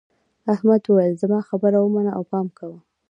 احمد 0.53 0.81
وویل 0.85 1.13
زما 1.21 1.39
خبره 1.49 1.77
ومنه 1.81 2.11
او 2.17 2.23
پام 2.31 2.47
کوه. 2.57 2.79